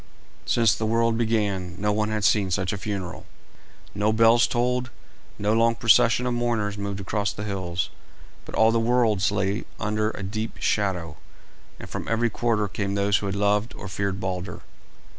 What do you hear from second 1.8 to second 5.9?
one had seen such a funeral. No bells tolled, no long